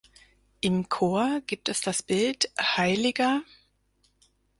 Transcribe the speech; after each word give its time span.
Im 0.61 0.89
Chor 0.89 1.41
gibt 1.45 1.69
es 1.69 1.81
das 1.81 2.01
Bild 2.01 2.51
hl. 2.57 3.13